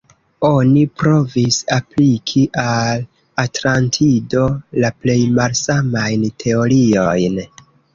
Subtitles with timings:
[0.47, 3.05] Oni provis apliki al
[3.45, 4.49] Atlantido
[4.83, 7.43] la plej malsamajn teoriojn.